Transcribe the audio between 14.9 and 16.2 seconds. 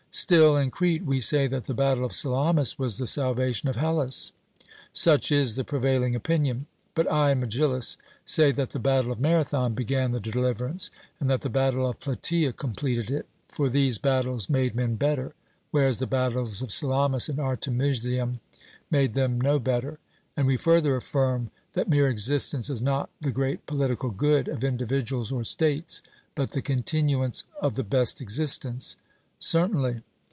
better, whereas the